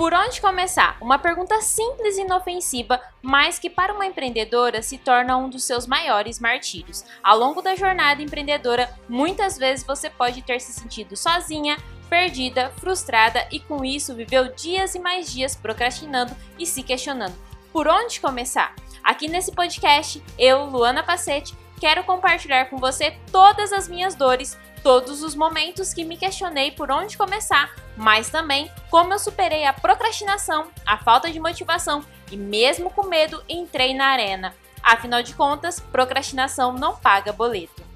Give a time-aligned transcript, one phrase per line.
[0.00, 0.96] Por onde começar?
[0.98, 5.86] Uma pergunta simples e inofensiva, mas que para uma empreendedora se torna um dos seus
[5.86, 7.04] maiores martírios.
[7.22, 11.76] Ao longo da jornada empreendedora, muitas vezes você pode ter se sentido sozinha,
[12.08, 17.36] perdida, frustrada e com isso viveu dias e mais dias procrastinando e se questionando.
[17.70, 18.74] Por onde começar?
[19.04, 25.22] Aqui nesse podcast, eu, Luana Pacete, quero compartilhar com você todas as minhas dores, todos
[25.22, 30.68] os momentos que me questionei por onde começar, mas também como eu superei a procrastinação,
[30.86, 34.54] a falta de motivação e mesmo com medo entrei na arena.
[34.82, 37.89] Afinal de contas, procrastinação não paga boleto.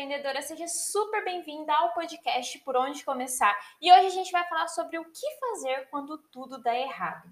[0.00, 3.54] Empreendedora, seja super bem-vinda ao podcast Por Onde Começar.
[3.82, 7.28] E hoje a gente vai falar sobre o que fazer quando tudo dá errado.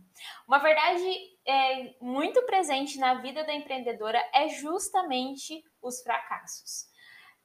[0.46, 1.00] Uma verdade
[1.46, 6.86] é, muito presente na vida da empreendedora é justamente os fracassos.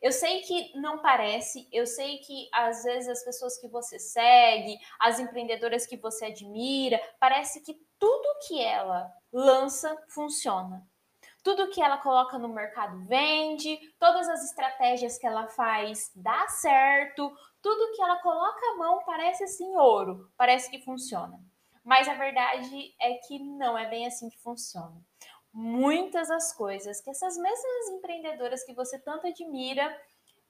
[0.02, 4.78] Eu sei que não parece, eu sei que às vezes as pessoas que você segue,
[5.00, 10.86] as empreendedoras que você admira, parece que tudo que ela lança funciona
[11.44, 17.32] tudo que ela coloca no mercado vende, todas as estratégias que ela faz dá certo,
[17.62, 21.38] tudo que ela coloca a mão parece assim ouro, parece que funciona.
[21.84, 24.96] Mas a verdade é que não é bem assim que funciona.
[25.52, 29.96] Muitas das coisas que essas mesmas empreendedoras que você tanto admira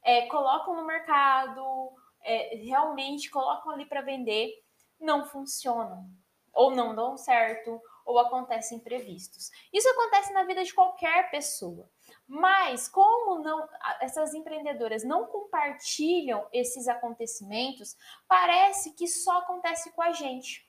[0.04, 4.54] é, colocam no mercado, é, realmente colocam ali para vender,
[5.00, 6.06] não funcionam
[6.54, 9.50] ou não dão certo, ou acontecem imprevistos.
[9.72, 11.90] Isso acontece na vida de qualquer pessoa.
[12.28, 13.68] Mas como não
[14.02, 17.96] essas empreendedoras não compartilham esses acontecimentos,
[18.28, 20.68] parece que só acontece com a gente.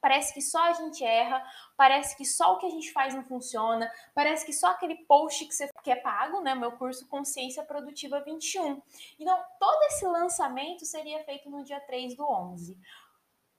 [0.00, 1.42] Parece que só a gente erra,
[1.76, 5.44] parece que só o que a gente faz não funciona, parece que só aquele post
[5.46, 6.54] que você quer pago, né?
[6.54, 8.80] Meu curso Consciência Produtiva 21.
[9.18, 12.78] Então, todo esse lançamento seria feito no dia 3 do 11.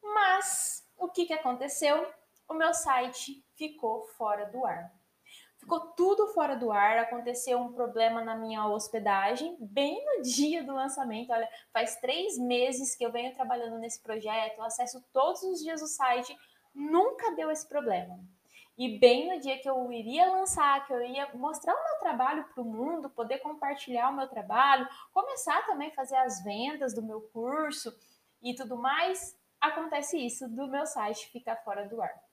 [0.02, 2.10] Mas o que, que aconteceu?
[2.48, 4.92] O meu site ficou fora do ar.
[5.58, 10.74] Ficou tudo fora do ar, aconteceu um problema na minha hospedagem, bem no dia do
[10.74, 11.32] lançamento.
[11.32, 15.88] Olha, faz três meses que eu venho trabalhando nesse projeto, acesso todos os dias o
[15.88, 16.38] site,
[16.74, 18.18] nunca deu esse problema.
[18.78, 22.46] E bem no dia que eu iria lançar, que eu ia mostrar o meu trabalho
[22.54, 27.02] para o mundo, poder compartilhar o meu trabalho, começar também a fazer as vendas do
[27.02, 27.92] meu curso
[28.40, 32.27] e tudo mais, acontece isso do meu site ficar fora do ar.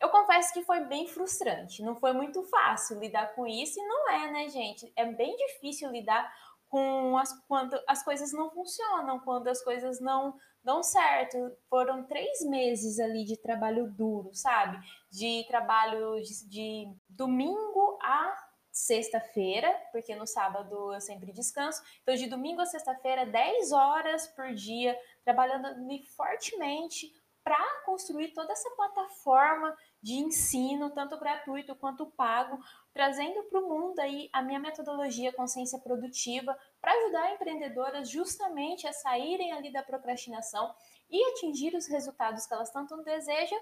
[0.00, 4.10] Eu confesso que foi bem frustrante, não foi muito fácil lidar com isso, e não
[4.10, 4.92] é, né, gente?
[4.94, 6.30] É bem difícil lidar
[6.68, 11.38] com as quando as coisas não funcionam, quando as coisas não dão certo.
[11.70, 14.78] Foram três meses ali de trabalho duro, sabe?
[15.10, 18.36] De trabalho de, de domingo a
[18.72, 21.82] sexta-feira, porque no sábado eu sempre descanso.
[22.02, 25.74] Então, de domingo a sexta-feira, 10 horas por dia, trabalhando
[26.14, 27.10] fortemente
[27.42, 29.74] para construir toda essa plataforma
[30.06, 32.62] de ensino, tanto gratuito quanto pago,
[32.92, 38.92] trazendo para o mundo aí a minha metodologia consciência produtiva para ajudar empreendedoras justamente a
[38.92, 40.72] saírem ali da procrastinação
[41.10, 43.58] e atingir os resultados que elas tanto desejam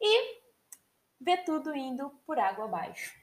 [0.00, 0.40] e
[1.20, 3.14] ver tudo indo por água abaixo.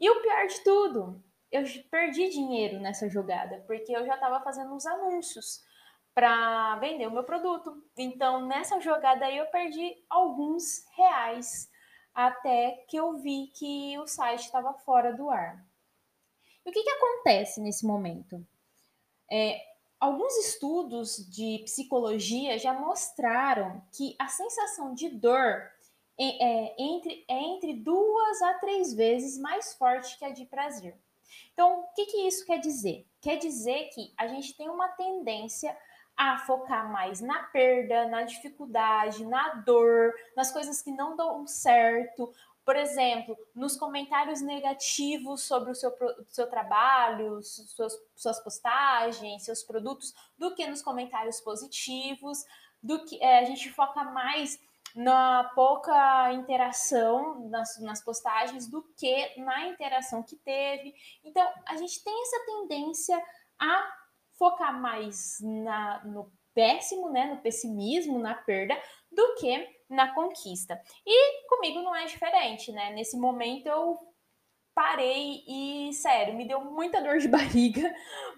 [0.00, 4.74] E o pior de tudo, eu perdi dinheiro nessa jogada, porque eu já estava fazendo
[4.74, 5.64] uns anúncios
[6.12, 7.80] para vender o meu produto.
[7.96, 11.70] Então, nessa jogada aí, eu perdi alguns reais
[12.16, 15.62] até que eu vi que o site estava fora do ar.
[16.64, 18.44] E o que, que acontece nesse momento?
[19.30, 19.60] É,
[20.00, 25.70] alguns estudos de psicologia já mostraram que a sensação de dor
[26.18, 30.98] é, é, entre, é entre duas a três vezes mais forte que a de prazer.
[31.52, 33.06] Então, o que, que isso quer dizer?
[33.20, 35.76] Quer dizer que a gente tem uma tendência
[36.16, 42.32] a focar mais na perda, na dificuldade, na dor, nas coisas que não dão certo.
[42.64, 45.94] Por exemplo, nos comentários negativos sobre o seu,
[46.28, 52.44] seu trabalho, suas, suas postagens, seus produtos, do que nos comentários positivos,
[52.82, 54.58] do que é, a gente foca mais
[54.96, 60.94] na pouca interação nas, nas postagens do que na interação que teve.
[61.22, 63.22] Então, a gente tem essa tendência
[63.58, 64.05] a
[64.38, 68.74] focar mais na, no péssimo, né, no pessimismo, na perda,
[69.12, 70.80] do que na conquista.
[71.06, 72.90] E comigo não é diferente, né?
[72.90, 73.98] Nesse momento eu
[74.74, 77.94] parei e, sério, me deu muita dor de barriga,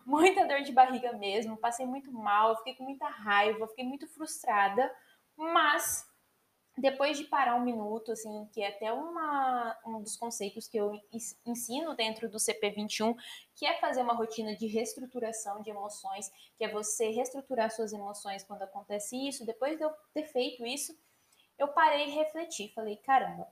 [0.06, 4.92] muita dor de barriga mesmo, passei muito mal, fiquei com muita raiva, fiquei muito frustrada,
[5.36, 6.07] mas
[6.80, 10.92] depois de parar um minuto, assim, que é até uma, um dos conceitos que eu
[11.44, 13.16] ensino dentro do CP21,
[13.54, 18.44] que é fazer uma rotina de reestruturação de emoções, que é você reestruturar suas emoções
[18.44, 19.44] quando acontece isso.
[19.44, 20.96] Depois de eu ter feito isso,
[21.58, 23.48] eu parei e refleti, falei, caramba,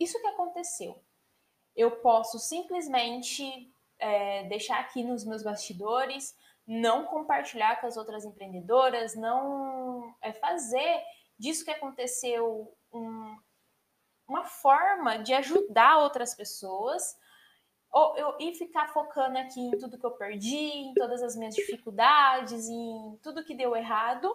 [0.00, 0.98] isso que aconteceu,
[1.76, 6.34] eu posso simplesmente é, deixar aqui nos meus bastidores,
[6.66, 11.02] não compartilhar com as outras empreendedoras, não é, fazer
[11.42, 13.36] disso que aconteceu um,
[14.28, 17.18] uma forma de ajudar outras pessoas
[17.90, 21.54] ou eu e ficar focando aqui em tudo que eu perdi, em todas as minhas
[21.54, 24.34] dificuldades, em tudo que deu errado,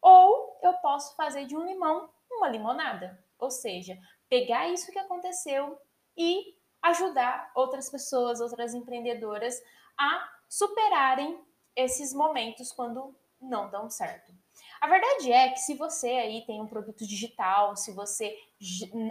[0.00, 3.96] ou eu posso fazer de um limão uma limonada, ou seja,
[4.28, 5.78] pegar isso que aconteceu
[6.16, 9.62] e ajudar outras pessoas, outras empreendedoras
[9.96, 11.40] a superarem
[11.76, 14.41] esses momentos quando não dão certo.
[14.82, 18.36] A verdade é que se você aí tem um produto digital, se você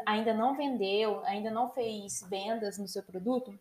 [0.06, 3.57] ainda não vendeu, ainda não fez vendas no seu produto,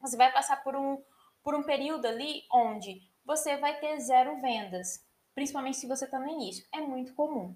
[0.00, 1.00] você vai passar por um,
[1.44, 6.28] por um período ali onde você vai ter zero vendas, principalmente se você está no
[6.28, 6.66] início.
[6.72, 7.54] É muito comum.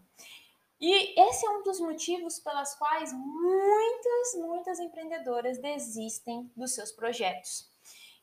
[0.81, 7.69] E esse é um dos motivos pelas quais muitas, muitas empreendedoras desistem dos seus projetos.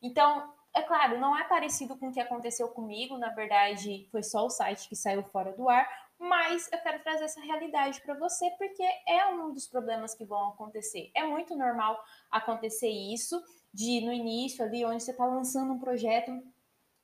[0.00, 4.44] Então, é claro, não é parecido com o que aconteceu comigo, na verdade, foi só
[4.44, 5.88] o site que saiu fora do ar,
[6.18, 10.50] mas eu quero trazer essa realidade para você porque é um dos problemas que vão
[10.50, 11.10] acontecer.
[11.14, 11.98] É muito normal
[12.30, 13.42] acontecer isso,
[13.72, 16.30] de no início ali, onde você está lançando um projeto,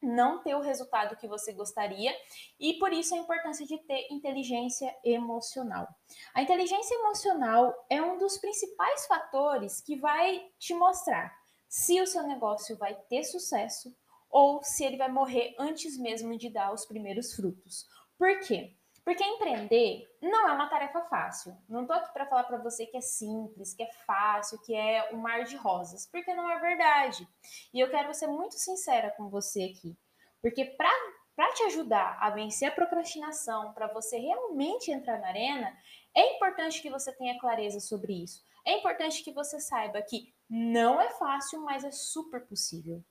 [0.03, 2.15] não ter o resultado que você gostaria,
[2.61, 5.89] e por isso a importância de ter inteligência emocional.
[6.35, 11.42] A inteligência emocional é um dos principais fatores que vai te mostrar
[11.73, 13.97] se o seu negócio vai ter sucesso
[14.29, 17.87] ou se ele vai morrer antes mesmo de dar os primeiros frutos.
[18.19, 18.77] Por quê?
[19.03, 21.57] Porque empreender não é uma tarefa fácil.
[21.67, 25.15] Não tô aqui para falar para você que é simples, que é fácil, que é
[25.15, 27.27] um mar de rosas, porque não é verdade.
[27.73, 29.97] E eu quero ser muito sincera com você aqui,
[30.43, 30.91] porque para
[31.35, 35.75] para te ajudar a vencer a procrastinação, para você realmente entrar na arena,
[36.15, 38.45] é importante que você tenha clareza sobre isso.
[38.65, 43.03] É importante que você saiba que não é fácil, mas é super possível.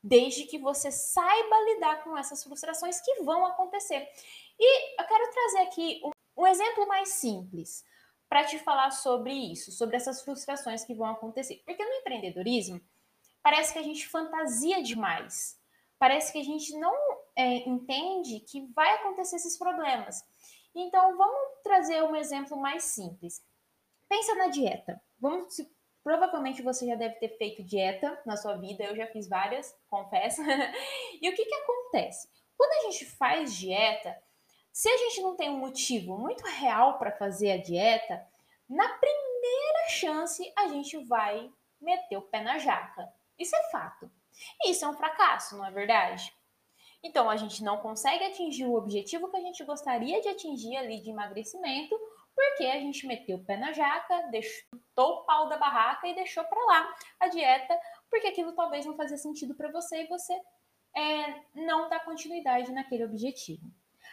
[0.00, 4.08] Desde que você saiba lidar com essas frustrações que vão acontecer.
[4.56, 7.84] E eu quero trazer aqui um, um exemplo mais simples
[8.28, 11.60] para te falar sobre isso, sobre essas frustrações que vão acontecer.
[11.66, 12.80] Porque no empreendedorismo,
[13.42, 15.60] parece que a gente fantasia demais.
[15.98, 16.94] Parece que a gente não
[17.34, 20.22] é, entende que vai acontecer esses problemas.
[20.72, 23.42] Então, vamos trazer um exemplo mais simples.
[24.08, 25.02] Pensa na dieta.
[25.18, 25.56] Vamos
[26.06, 30.40] Provavelmente você já deve ter feito dieta na sua vida, eu já fiz várias, confesso.
[31.20, 32.28] e o que, que acontece?
[32.56, 34.16] Quando a gente faz dieta,
[34.72, 38.24] se a gente não tem um motivo muito real para fazer a dieta,
[38.70, 41.50] na primeira chance a gente vai
[41.80, 43.12] meter o pé na jaca.
[43.36, 44.08] Isso é fato.
[44.62, 46.32] E isso é um fracasso, não é verdade?
[47.02, 51.00] Então a gente não consegue atingir o objetivo que a gente gostaria de atingir ali
[51.00, 51.98] de emagrecimento
[52.36, 54.68] porque a gente meteu o pé na jaca, deixou
[54.98, 57.76] o pau da barraca e deixou para lá a dieta,
[58.10, 60.38] porque aquilo talvez não fazia sentido para você e você
[60.94, 63.66] é, não dá continuidade naquele objetivo.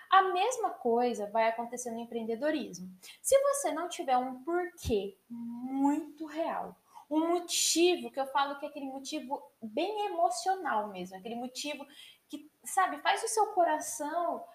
[0.09, 2.89] A mesma coisa vai acontecer no empreendedorismo.
[3.21, 6.75] Se você não tiver um porquê muito real,
[7.09, 11.85] um motivo que eu falo que é aquele motivo bem emocional mesmo, aquele motivo
[12.29, 14.45] que, sabe, faz o seu coração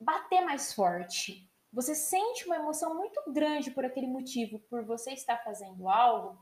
[0.00, 5.42] bater mais forte, você sente uma emoção muito grande por aquele motivo, por você estar
[5.44, 6.38] fazendo algo,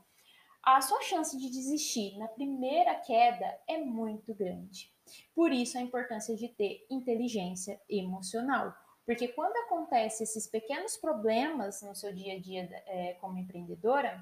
[0.63, 4.93] a sua chance de desistir na primeira queda é muito grande.
[5.33, 8.75] Por isso a importância de ter inteligência emocional.
[9.05, 14.21] Porque quando acontecem esses pequenos problemas no seu dia a dia é, como empreendedora,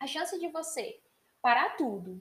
[0.00, 1.00] a chance de você
[1.40, 2.20] parar tudo,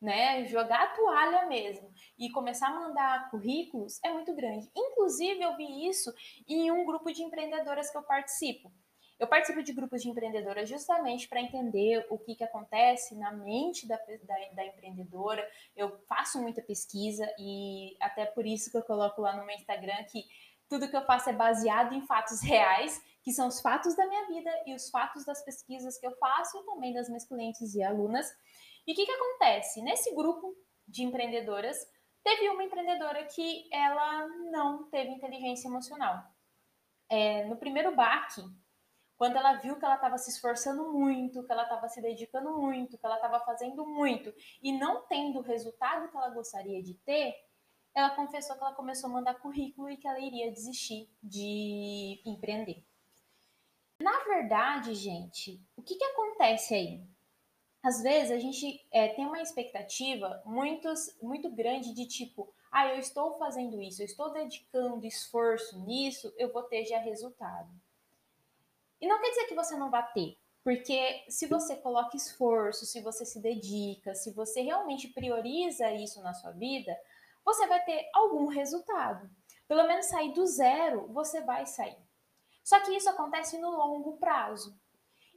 [0.00, 4.70] né, jogar a toalha mesmo e começar a mandar currículos é muito grande.
[4.76, 6.12] Inclusive, eu vi isso
[6.46, 8.70] em um grupo de empreendedoras que eu participo.
[9.18, 13.88] Eu participo de grupos de empreendedoras justamente para entender o que, que acontece na mente
[13.88, 15.46] da, da, da, empreendedora.
[15.74, 20.04] Eu faço muita pesquisa e até por isso que eu coloco lá no meu Instagram
[20.12, 20.26] que
[20.68, 24.26] tudo que eu faço é baseado em fatos reais, que são os fatos da minha
[24.26, 27.82] vida e os fatos das pesquisas que eu faço e também das minhas clientes e
[27.82, 28.30] alunas.
[28.86, 29.82] E o que, que acontece?
[29.82, 30.54] Nesse grupo
[30.86, 31.76] de empreendedoras,
[32.22, 36.22] teve uma empreendedora que ela não teve inteligência emocional.
[37.08, 38.42] É, no primeiro baque,
[39.16, 42.98] quando ela viu que ela estava se esforçando muito, que ela estava se dedicando muito,
[42.98, 47.34] que ela estava fazendo muito e não tendo o resultado que ela gostaria de ter,
[47.94, 52.84] ela confessou que ela começou a mandar currículo e que ela iria desistir de empreender
[53.98, 57.15] Na verdade, gente, o que, que acontece aí?
[57.86, 62.98] Às vezes a gente é, tem uma expectativa muito, muito grande de tipo, ah, eu
[62.98, 67.70] estou fazendo isso, eu estou dedicando esforço nisso, eu vou ter já resultado.
[69.00, 73.00] E não quer dizer que você não vai ter, porque se você coloca esforço, se
[73.00, 76.98] você se dedica, se você realmente prioriza isso na sua vida,
[77.44, 79.30] você vai ter algum resultado.
[79.68, 82.04] Pelo menos sair do zero, você vai sair.
[82.64, 84.76] Só que isso acontece no longo prazo.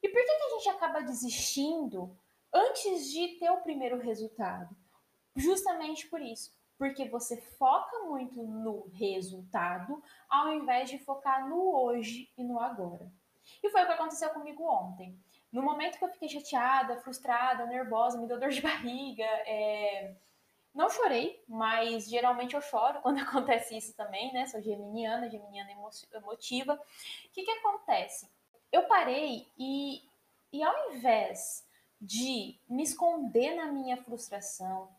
[0.02, 2.18] E por que, que a gente acaba desistindo
[2.54, 4.76] antes de ter o primeiro resultado?
[5.36, 6.52] Justamente por isso.
[6.78, 13.12] Porque você foca muito no resultado ao invés de focar no hoje e no agora.
[13.62, 15.18] E foi o que aconteceu comigo ontem.
[15.52, 20.16] No momento que eu fiquei chateada, frustrada, nervosa, me deu dor de barriga, é...
[20.74, 24.46] não chorei, mas geralmente eu choro quando acontece isso também, né?
[24.46, 25.72] Sou geminiana, geminiana
[26.14, 26.74] emotiva.
[26.76, 28.30] O que, que acontece?
[28.72, 30.04] Eu parei e,
[30.54, 31.68] e ao invés
[32.00, 34.90] de me esconder na minha frustração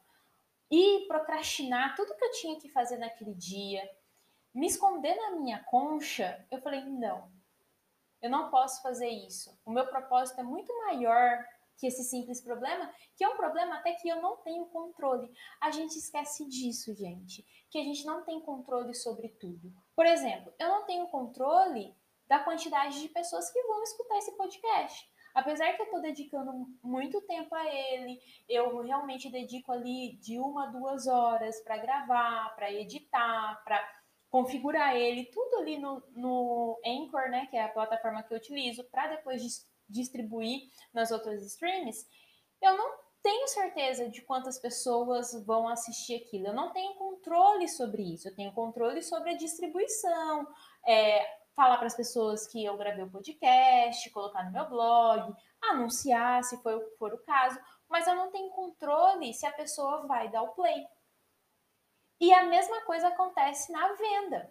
[0.70, 3.88] e procrastinar tudo que eu tinha que fazer naquele dia,
[4.54, 7.30] me esconder na minha concha, eu falei: não,
[8.20, 9.58] eu não posso fazer isso.
[9.64, 11.44] O meu propósito é muito maior
[11.76, 15.32] que esse simples problema, que é um problema até que eu não tenho controle.
[15.60, 19.72] A gente esquece disso, gente, que a gente não tem controle sobre tudo.
[19.96, 21.96] Por exemplo, eu não tenho controle
[22.28, 25.10] da quantidade de pessoas que vão escutar esse podcast.
[25.34, 30.66] Apesar que eu estou dedicando muito tempo a ele, eu realmente dedico ali de uma
[30.66, 37.46] duas horas para gravar, para editar, para configurar ele, tudo ali no, no Anchor, né,
[37.46, 42.06] que é a plataforma que eu utilizo, para depois dis distribuir nas outras streams,
[42.62, 46.48] eu não tenho certeza de quantas pessoas vão assistir aquilo.
[46.48, 48.28] Eu não tenho controle sobre isso.
[48.28, 50.46] Eu tenho controle sobre a distribuição,
[50.86, 56.42] é, falar para as pessoas que eu gravei o podcast, colocar no meu blog, anunciar
[56.42, 60.40] se for, for o caso, mas eu não tenho controle se a pessoa vai dar
[60.40, 60.86] o play.
[62.18, 64.50] E a mesma coisa acontece na venda.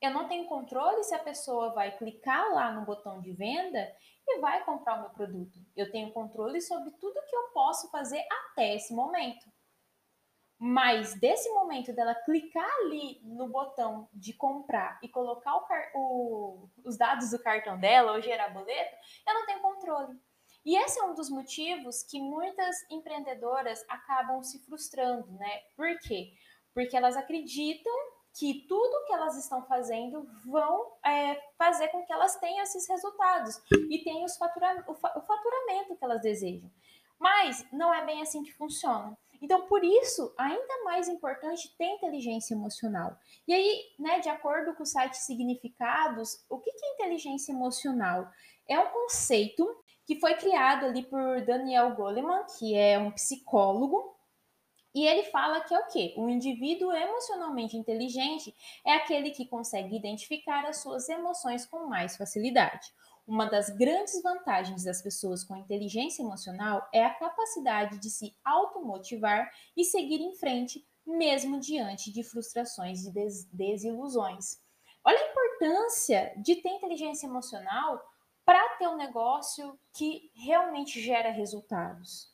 [0.00, 3.94] Eu não tenho controle se a pessoa vai clicar lá no botão de venda
[4.26, 5.58] e vai comprar o meu produto.
[5.76, 9.46] Eu tenho controle sobre tudo que eu posso fazer até esse momento.
[10.58, 16.96] Mas desse momento dela clicar ali no botão de comprar e colocar o, o, os
[16.96, 18.96] dados do cartão dela ou gerar boleto,
[19.26, 20.18] eu não tenho controle.
[20.64, 25.60] E esse é um dos motivos que muitas empreendedoras acabam se frustrando, né?
[25.76, 26.32] Por quê?
[26.76, 27.94] porque elas acreditam
[28.38, 33.58] que tudo que elas estão fazendo vão é, fazer com que elas tenham esses resultados
[33.90, 36.70] e tenham fatura, o, o faturamento que elas desejam.
[37.18, 39.16] Mas não é bem assim que funciona.
[39.40, 43.16] Então, por isso, ainda mais importante ter inteligência emocional.
[43.46, 48.28] E aí, né, de acordo com o site Significados, o que é inteligência emocional?
[48.68, 49.66] É um conceito
[50.04, 54.16] que foi criado ali por Daniel Goleman, que é um psicólogo,
[54.96, 56.14] e ele fala que é o quê?
[56.16, 62.90] O indivíduo emocionalmente inteligente é aquele que consegue identificar as suas emoções com mais facilidade.
[63.26, 69.50] Uma das grandes vantagens das pessoas com inteligência emocional é a capacidade de se automotivar
[69.76, 74.62] e seguir em frente, mesmo diante de frustrações e des desilusões.
[75.04, 78.00] Olha a importância de ter inteligência emocional
[78.44, 82.32] para ter um negócio que realmente gera resultados.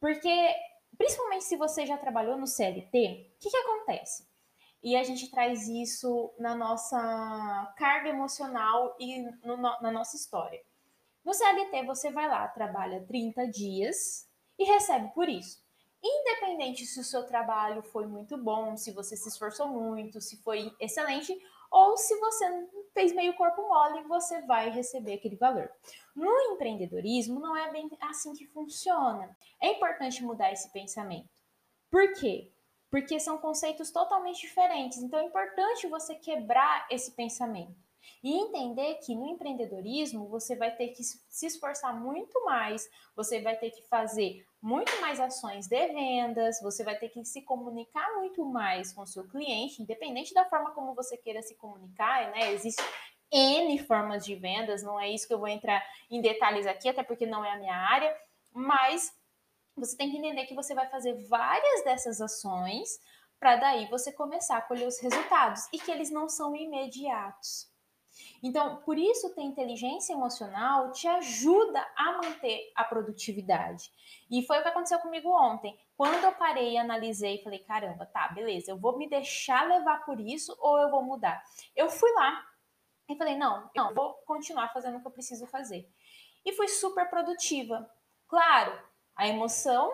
[0.00, 0.54] Porque
[0.96, 4.26] principalmente se você já trabalhou no CLT, o que, que acontece?
[4.84, 10.60] E a gente traz isso na nossa carga emocional e no, na nossa história.
[11.24, 15.64] No CLT, você vai lá, trabalha 30 dias e recebe por isso.
[16.02, 20.70] Independente se o seu trabalho foi muito bom, se você se esforçou muito, se foi
[20.78, 21.34] excelente,
[21.70, 25.70] ou se você fez meio corpo mole, você vai receber aquele valor.
[26.14, 29.34] No empreendedorismo, não é bem assim que funciona.
[29.58, 31.30] É importante mudar esse pensamento.
[31.90, 32.52] Por quê?
[32.94, 34.98] Porque são conceitos totalmente diferentes.
[34.98, 37.74] Então, é importante você quebrar esse pensamento
[38.22, 43.56] e entender que no empreendedorismo você vai ter que se esforçar muito mais, você vai
[43.56, 48.44] ter que fazer muito mais ações de vendas, você vai ter que se comunicar muito
[48.44, 52.52] mais com o seu cliente, independente da forma como você queira se comunicar, né?
[52.52, 52.80] Existe
[53.32, 57.02] N formas de vendas, não é isso que eu vou entrar em detalhes aqui, até
[57.02, 58.16] porque não é a minha área,
[58.52, 59.12] mas
[59.80, 62.98] você tem que entender que você vai fazer várias dessas ações
[63.38, 67.72] para daí você começar a colher os resultados e que eles não são imediatos.
[68.42, 73.90] Então, por isso ter inteligência emocional te ajuda a manter a produtividade.
[74.30, 75.76] E foi o que aconteceu comigo ontem.
[75.96, 80.20] Quando eu parei, analisei e falei, caramba, tá, beleza, eu vou me deixar levar por
[80.20, 81.42] isso ou eu vou mudar?
[81.74, 82.44] Eu fui lá,
[83.08, 85.86] E falei, não, não, vou continuar fazendo o que eu preciso fazer.
[86.44, 87.90] E fui super produtiva.
[88.26, 88.78] Claro,
[89.16, 89.92] a emoção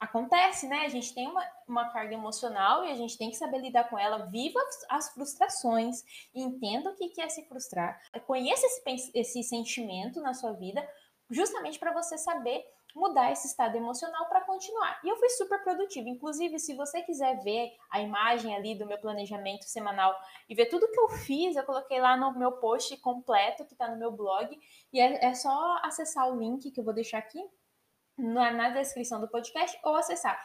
[0.00, 0.86] acontece, né?
[0.86, 3.98] A gente tem uma, uma carga emocional e a gente tem que saber lidar com
[3.98, 4.26] ela.
[4.26, 6.02] Viva as frustrações,
[6.34, 10.86] entenda o que é se frustrar, conheça esse, esse sentimento na sua vida,
[11.30, 12.64] justamente para você saber
[12.94, 15.00] mudar esse estado emocional para continuar.
[15.04, 16.08] E eu fui super produtiva.
[16.08, 20.14] Inclusive, se você quiser ver a imagem ali do meu planejamento semanal
[20.48, 23.88] e ver tudo que eu fiz, eu coloquei lá no meu post completo que está
[23.88, 24.58] no meu blog.
[24.92, 27.40] E é, é, só acessar o link que eu vou deixar aqui
[28.16, 30.42] na, na descrição do podcast ou acessar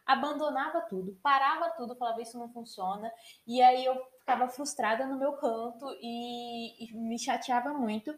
[0.09, 3.11] abandonava tudo, parava tudo, falava isso não funciona,
[3.45, 8.11] e aí eu ficava frustrada no meu canto e, e me chateava muito.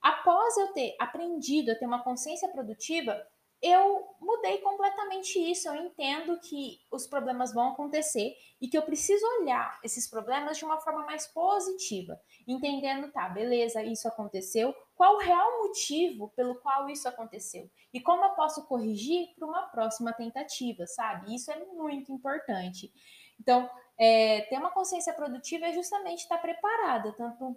[0.00, 3.20] Após eu ter aprendido a ter uma consciência produtiva,
[3.62, 5.68] eu mudei completamente isso.
[5.68, 10.64] Eu entendo que os problemas vão acontecer e que eu preciso olhar esses problemas de
[10.64, 16.88] uma forma mais positiva, entendendo, tá, beleza, isso aconteceu, qual o real motivo pelo qual
[16.88, 21.34] isso aconteceu e como eu posso corrigir para uma próxima tentativa, sabe?
[21.34, 22.92] Isso é muito importante.
[23.40, 27.56] Então, é, ter uma consciência produtiva é justamente estar preparada, tanto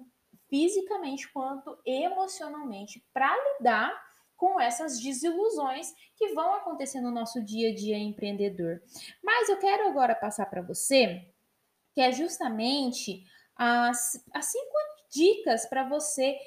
[0.49, 4.04] fisicamente quanto emocionalmente, para lidar
[4.35, 8.81] com essas desilusões que vão acontecer no nosso dia a dia empreendedor.
[9.23, 11.25] Mas eu quero agora passar para você,
[11.93, 13.23] que é justamente
[13.55, 14.75] as, as cinco
[15.11, 16.37] dicas para você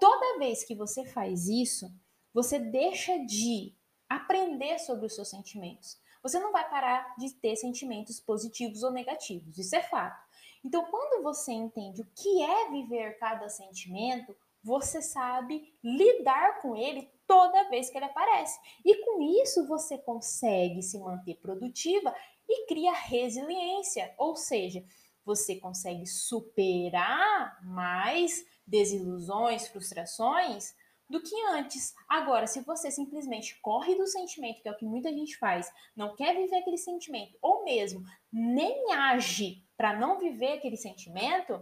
[0.00, 1.92] Toda vez que você faz isso,
[2.32, 3.74] você deixa de
[4.08, 6.00] aprender sobre os seus sentimentos.
[6.22, 10.20] Você não vai parar de ter sentimentos positivos ou negativos, isso é fato.
[10.64, 17.10] Então, quando você entende o que é viver cada sentimento, você sabe lidar com ele
[17.26, 18.58] toda vez que ele aparece.
[18.84, 22.14] E com isso você consegue se manter produtiva
[22.48, 24.84] e cria resiliência, ou seja,
[25.24, 30.74] você consegue superar mais desilusões, frustrações
[31.08, 31.92] do que antes.
[32.08, 36.14] Agora, se você simplesmente corre do sentimento, que é o que muita gente faz, não
[36.14, 38.02] quer viver aquele sentimento, ou mesmo
[38.32, 41.60] nem age para não viver aquele sentimento,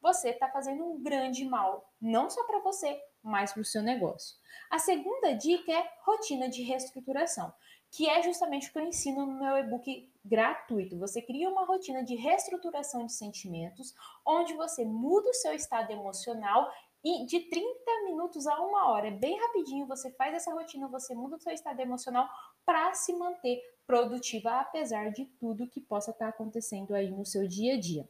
[0.00, 4.36] você está fazendo um grande mal, não só para você, mas para o seu negócio.
[4.70, 7.52] A segunda dica é rotina de reestruturação,
[7.90, 10.98] que é justamente o que eu ensino no meu e-book gratuito.
[10.98, 13.94] Você cria uma rotina de reestruturação de sentimentos,
[14.26, 16.70] onde você muda o seu estado emocional
[17.04, 17.68] e de 30
[18.04, 21.52] minutos a uma hora, é bem rapidinho, você faz essa rotina, você muda o seu
[21.52, 22.28] estado emocional
[22.64, 27.46] para se manter produtiva, apesar de tudo que possa estar tá acontecendo aí no seu
[27.46, 28.08] dia a dia.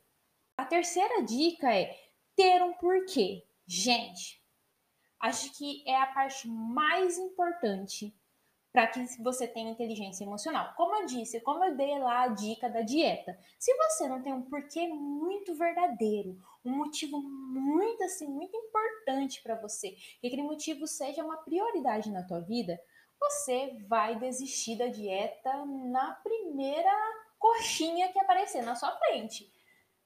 [0.57, 1.95] A terceira dica é
[2.35, 3.47] ter um porquê.
[3.67, 4.43] Gente,
[5.21, 8.17] acho que é a parte mais importante
[8.77, 10.75] para que você tenha inteligência emocional.
[10.77, 14.35] Como eu disse, como eu dei lá a dica da dieta, se você não tem
[14.35, 20.87] um porquê muito verdadeiro, um motivo muito assim, muito importante para você, que aquele motivo
[20.87, 22.79] seja uma prioridade na tua vida,
[23.19, 26.93] você vai desistir da dieta na primeira
[27.39, 29.51] coxinha que aparecer na sua frente.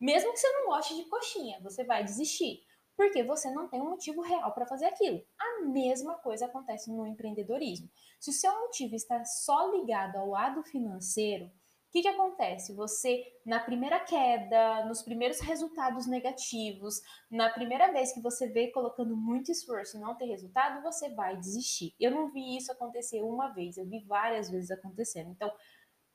[0.01, 2.65] Mesmo que você não goste de coxinha, você vai desistir,
[2.97, 5.21] porque você não tem um motivo real para fazer aquilo.
[5.37, 7.91] A mesma coisa acontece no empreendedorismo.
[8.21, 12.75] Se o seu motivo está só ligado ao lado financeiro, o que, que acontece?
[12.75, 19.17] Você, na primeira queda, nos primeiros resultados negativos, na primeira vez que você vê colocando
[19.17, 21.95] muito esforço e não ter resultado, você vai desistir.
[21.99, 25.31] Eu não vi isso acontecer uma vez, eu vi várias vezes acontecendo.
[25.31, 25.51] Então,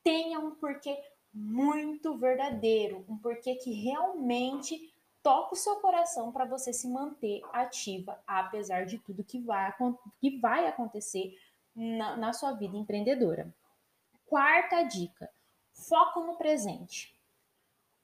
[0.02, 0.96] tenha um porquê
[1.34, 8.22] muito verdadeiro, um porquê que realmente toca o seu coração para você se manter ativa,
[8.26, 9.74] apesar de tudo que vai,
[10.20, 11.34] que vai acontecer
[11.76, 13.54] na, na sua vida empreendedora.
[14.24, 15.30] Quarta dica:
[15.72, 17.14] foco no presente.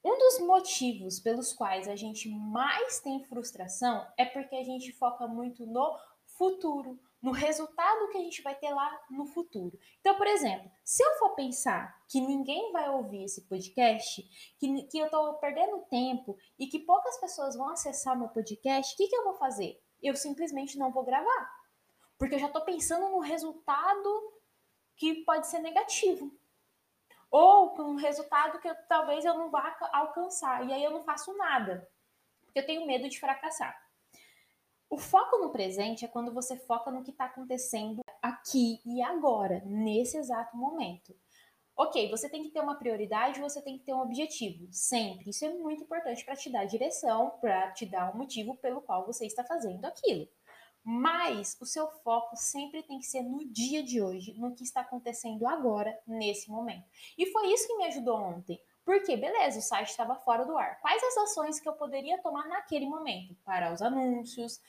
[0.05, 5.29] Um dos motivos pelos quais a gente mais tem frustração é porque a gente foca
[5.29, 9.79] muito no futuro, no resultado que a gente vai ter lá no futuro.
[10.01, 14.23] Então, por exemplo, se eu for pensar que ninguém vai ouvir esse podcast,
[14.59, 18.97] que, que eu estou perdendo tempo e que poucas pessoas vão acessar meu podcast, o
[18.97, 19.81] que, que eu vou fazer?
[20.03, 21.62] Eu simplesmente não vou gravar.
[22.23, 24.33] Porque eu já estou pensando no resultado
[24.95, 26.33] que pode ser negativo.
[27.29, 30.65] Ou com um resultado que eu, talvez eu não vá alcançar.
[30.65, 31.85] E aí eu não faço nada.
[32.45, 33.77] Porque eu tenho medo de fracassar.
[34.89, 39.61] O foco no presente é quando você foca no que está acontecendo aqui e agora,
[39.67, 41.13] nesse exato momento.
[41.77, 45.31] Ok, você tem que ter uma prioridade, você tem que ter um objetivo, sempre.
[45.31, 49.05] Isso é muito importante para te dar direção, para te dar um motivo pelo qual
[49.05, 50.29] você está fazendo aquilo.
[50.85, 54.81] Mas o seu foco sempre tem que ser no dia de hoje, no que está
[54.81, 56.85] acontecendo agora, nesse momento.
[57.17, 58.61] E foi isso que me ajudou ontem.
[58.85, 60.81] Porque, beleza, o site estava fora do ar.
[60.81, 63.37] Quais as ações que eu poderia tomar naquele momento?
[63.45, 64.61] Parar os anúncios,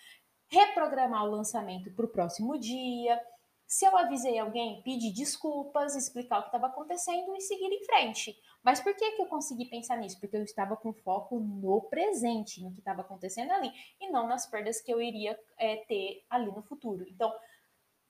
[0.47, 3.19] reprogramar o lançamento para o próximo dia.
[3.65, 8.39] Se eu avisei alguém, pedir desculpas, explicar o que estava acontecendo e seguir em frente.
[8.63, 10.19] Mas por que, que eu consegui pensar nisso?
[10.19, 14.45] Porque eu estava com foco no presente, no que estava acontecendo ali, e não nas
[14.45, 17.05] perdas que eu iria é, ter ali no futuro.
[17.09, 17.33] Então,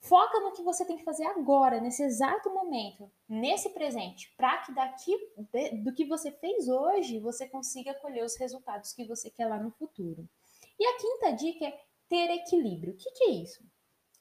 [0.04, 4.74] Foca no que você tem que fazer agora, nesse exato momento, nesse presente, para que
[4.74, 5.18] daqui
[5.82, 9.70] do que você fez hoje, você consiga colher os resultados que você quer lá no
[9.70, 10.28] futuro.
[10.78, 12.92] E a quinta dica é ter equilíbrio.
[12.92, 13.64] O que, que é isso?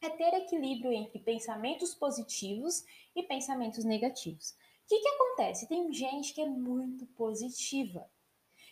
[0.01, 4.55] É ter equilíbrio entre pensamentos positivos e pensamentos negativos.
[4.83, 5.67] O que, que acontece?
[5.67, 8.09] Tem gente que é muito positiva,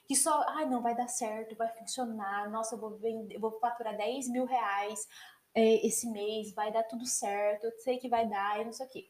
[0.08, 3.40] que só, ai, ah, não vai dar certo, vai funcionar, nossa, eu vou, vender, eu
[3.40, 5.08] vou faturar 10 mil reais,
[5.54, 8.86] é, esse mês, vai dar tudo certo, eu sei que vai dar e não sei
[8.86, 9.10] o quê.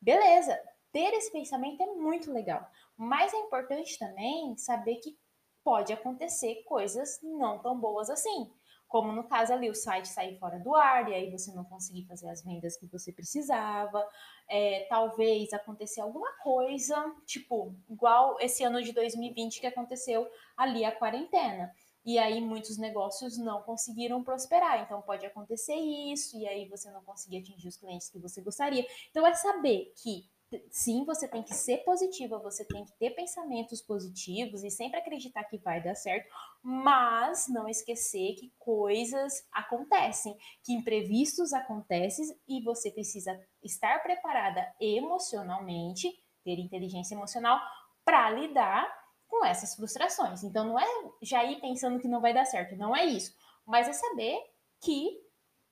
[0.00, 0.60] Beleza,
[0.92, 5.18] ter esse pensamento é muito legal, mas é importante também saber que
[5.64, 8.52] pode acontecer coisas não tão boas assim.
[8.92, 12.04] Como no caso ali, o site sair fora do ar e aí você não conseguir
[12.04, 14.06] fazer as vendas que você precisava.
[14.46, 20.92] É, talvez acontecer alguma coisa, tipo, igual esse ano de 2020 que aconteceu ali a
[20.92, 21.74] quarentena.
[22.04, 24.82] E aí muitos negócios não conseguiram prosperar.
[24.82, 28.86] Então pode acontecer isso, e aí você não conseguir atingir os clientes que você gostaria.
[29.08, 30.28] Então é saber que
[30.70, 35.44] sim, você tem que ser positiva, você tem que ter pensamentos positivos e sempre acreditar
[35.44, 36.28] que vai dar certo,
[36.62, 46.08] mas não esquecer que coisas acontecem, que imprevistos acontecem e você precisa estar preparada emocionalmente,
[46.44, 47.60] ter inteligência emocional
[48.04, 48.90] para lidar
[49.28, 50.42] com essas frustrações.
[50.42, 50.86] Então não é
[51.22, 53.34] já ir pensando que não vai dar certo, não é isso,
[53.66, 54.38] mas é saber
[54.80, 55.20] que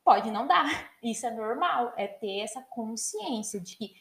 [0.04, 0.90] pode não dar.
[1.02, 3.94] Isso é normal, é ter essa consciência de que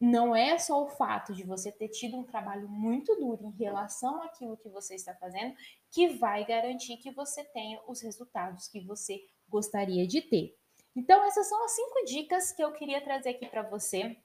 [0.00, 4.22] não é só o fato de você ter tido um trabalho muito duro em relação
[4.22, 5.54] àquilo que você está fazendo
[5.90, 10.54] que vai garantir que você tenha os resultados que você gostaria de ter.
[10.94, 14.16] Então, essas são as cinco dicas que eu queria trazer aqui para você,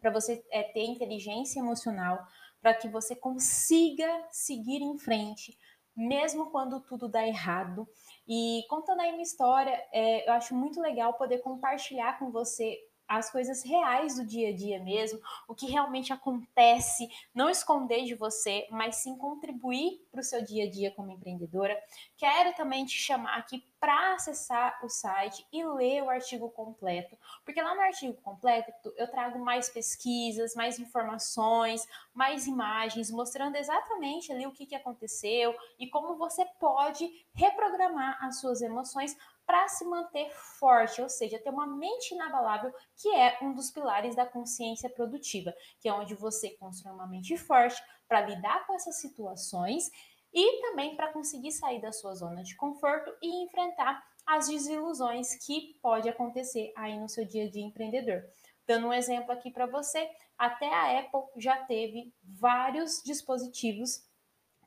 [0.00, 2.26] para você é, ter inteligência emocional,
[2.60, 5.58] para que você consiga seguir em frente,
[5.96, 7.88] mesmo quando tudo dá errado.
[8.26, 12.78] E contando aí minha história, é, eu acho muito legal poder compartilhar com você
[13.18, 18.14] as coisas reais do dia a dia mesmo, o que realmente acontece, não esconder de
[18.14, 21.78] você, mas sim contribuir para o seu dia a dia como empreendedora.
[22.16, 27.60] Quero também te chamar aqui para acessar o site e ler o artigo completo, porque
[27.60, 34.46] lá no artigo completo eu trago mais pesquisas, mais informações, mais imagens, mostrando exatamente ali
[34.46, 39.16] o que, que aconteceu e como você pode reprogramar as suas emoções
[39.46, 44.14] para se manter forte, ou seja, ter uma mente inabalável, que é um dos pilares
[44.14, 49.00] da consciência produtiva, que é onde você constrói uma mente forte para lidar com essas
[49.00, 49.90] situações
[50.32, 55.78] e também para conseguir sair da sua zona de conforto e enfrentar as desilusões que
[55.82, 58.22] pode acontecer aí no seu dia dia empreendedor.
[58.66, 64.06] Dando um exemplo aqui para você, até a Apple já teve vários dispositivos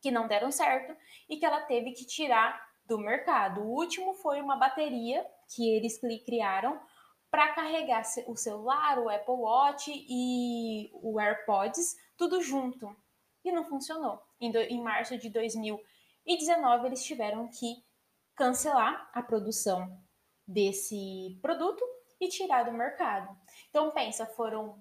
[0.01, 0.95] que não deram certo
[1.27, 3.61] e que ela teve que tirar do mercado.
[3.61, 6.79] O último foi uma bateria que eles criaram
[7.29, 12.95] para carregar o celular, o Apple Watch e o AirPods, tudo junto.
[13.43, 14.21] E não funcionou.
[14.39, 17.83] Em, do, em março de 2019, eles tiveram que
[18.35, 19.99] cancelar a produção
[20.47, 21.83] desse produto
[22.19, 23.35] e tirar do mercado.
[23.69, 24.79] Então pensa, foram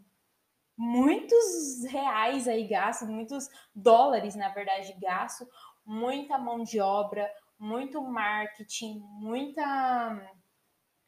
[0.77, 5.49] muitos reais aí gastos, muitos dólares, na verdade, gasto,
[5.85, 10.37] muita mão de obra, muito marketing, muita,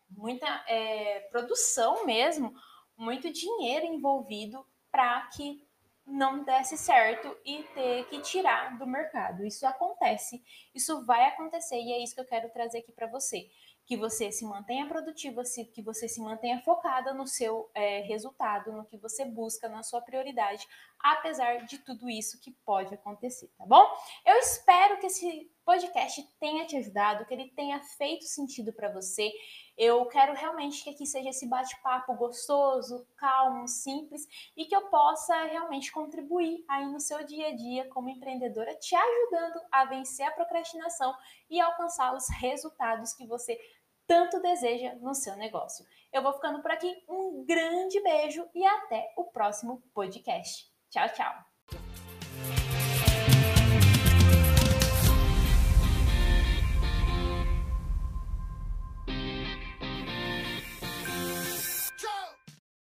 [0.09, 2.53] muita é, produção mesmo,
[2.97, 5.66] muito dinheiro envolvido para que
[6.07, 9.45] não desse certo e ter que tirar do mercado.
[9.45, 10.43] Isso acontece,
[10.75, 13.49] isso vai acontecer e é isso que eu quero trazer aqui para você
[13.87, 15.43] que você se mantenha produtiva,
[15.73, 20.03] que você se mantenha focada no seu é, resultado, no que você busca, na sua
[20.03, 20.67] prioridade,
[20.99, 23.87] apesar de tudo isso que pode acontecer, tá bom?
[24.25, 29.31] Eu espero que esse podcast tenha te ajudado, que ele tenha feito sentido para você.
[29.77, 35.35] Eu quero realmente que aqui seja esse bate-papo gostoso, calmo, simples e que eu possa
[35.45, 40.33] realmente contribuir aí no seu dia a dia como empreendedora, te ajudando a vencer a
[40.33, 41.15] procrastinação
[41.51, 43.59] e alcançar os resultados que você
[44.07, 45.85] tanto deseja no seu negócio.
[46.13, 47.05] Eu vou ficando por aqui.
[47.09, 50.71] Um grande beijo e até o próximo podcast.
[50.91, 51.46] Tchau, tchau.